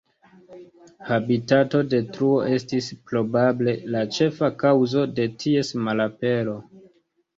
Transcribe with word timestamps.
Habitatodetruo 1.09 2.39
estis 2.55 2.87
probable 3.11 3.75
la 3.97 4.03
ĉefa 4.17 4.51
kaŭzo 4.65 5.05
de 5.21 5.29
ties 5.45 5.71
malapero. 5.89 6.57